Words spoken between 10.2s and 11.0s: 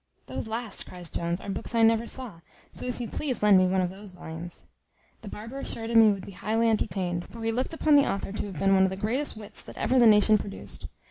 produced.